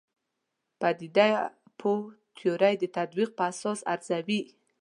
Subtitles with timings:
[0.79, 1.27] پدیده
[1.79, 2.03] پوه
[2.37, 4.41] تیورۍ د تطبیق په اساس ارزوي.